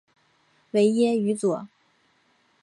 [0.71, 1.67] 维耶于佐。